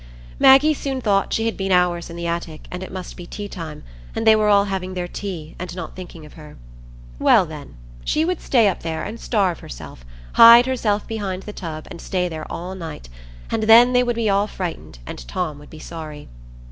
Maggie 0.39 0.73
soon 0.73 0.99
thought 0.99 1.31
she 1.31 1.45
had 1.45 1.55
been 1.55 1.71
hours 1.71 2.09
in 2.09 2.15
the 2.15 2.25
attic, 2.25 2.67
and 2.71 2.81
it 2.81 2.91
must 2.91 3.15
be 3.15 3.27
tea 3.27 3.47
time, 3.47 3.83
and 4.15 4.25
they 4.25 4.35
were 4.35 4.47
all 4.47 4.65
having 4.65 4.95
their 4.95 5.07
tea, 5.07 5.55
and 5.59 5.75
not 5.75 5.95
thinking 5.95 6.25
of 6.25 6.33
her. 6.33 6.57
Well, 7.19 7.45
then, 7.45 7.77
she 8.03 8.25
would 8.25 8.41
stay 8.41 8.67
up 8.67 8.81
there 8.81 9.03
and 9.03 9.19
starve 9.19 9.59
herself,—hide 9.59 10.65
herself 10.65 11.07
behind 11.07 11.43
the 11.43 11.53
tub, 11.53 11.85
and 11.91 12.01
stay 12.01 12.27
there 12.27 12.51
all 12.51 12.73
night,—and 12.73 13.61
then 13.61 13.93
they 13.93 14.01
would 14.01 14.17
all 14.27 14.47
be 14.47 14.51
frightened, 14.53 14.97
and 15.05 15.27
Tom 15.27 15.59
would 15.59 15.69
be 15.69 15.77
sorry. 15.77 16.27